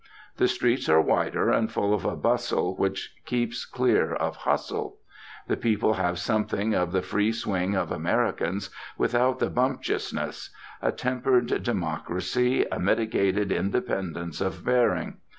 [0.37, 4.97] The streets are wider, and full of a bustle which keeps clear of hustle.
[5.47, 10.49] The people have something of the free swing of Americans, without the bumptiousness;
[10.81, 15.17] a tempered democracy, a mitigated independence of bearing.